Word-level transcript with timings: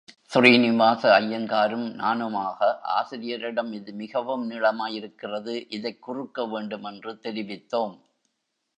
ஸ்ரீனிவாச 0.23 1.19
ஐயங்காரும் 1.19 1.85
நானுமாக, 1.99 2.79
ஆசிரியரிடம் 2.81 3.71
இது 3.71 3.93
மிகவும் 3.93 4.51
நீளமாயிருக்கிறது, 4.51 5.65
இதைக் 5.69 6.01
குறுக்க 6.01 6.45
வேண்டும் 6.45 6.83
என்று 6.83 7.13
தெரிவித்தோம். 7.13 7.99